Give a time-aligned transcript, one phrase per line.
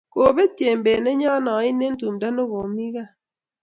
[0.13, 3.11] Kobet Jembet nennyo ain eng' tumdo ne komie kaa